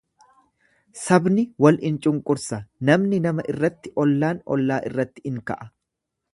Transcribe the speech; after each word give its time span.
Sabni 1.01 1.43
wal 1.65 1.77
in 1.89 1.99
cunqursa, 2.07 2.59
namni 2.91 3.21
nama 3.27 3.47
irratti 3.55 3.95
ollaan 4.07 4.43
ollaa 4.57 4.83
irratti 4.93 5.29
in 5.33 5.41
ka'a. 5.53 5.73